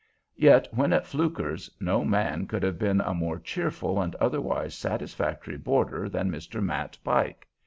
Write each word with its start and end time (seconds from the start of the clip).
Yet, 0.35 0.67
when 0.71 0.93
at 0.93 1.05
Flukers', 1.05 1.69
no 1.79 2.03
man 2.03 2.47
could 2.47 2.63
have 2.63 2.79
been 2.79 3.01
a 3.01 3.13
more 3.13 3.37
cheerful 3.37 4.01
and 4.01 4.15
otherwise 4.15 4.73
satisfactory 4.73 5.57
boarder 5.57 6.09
than 6.09 6.31
Mr. 6.31 6.59
Matt 6.59 6.97
Pike. 7.03 7.47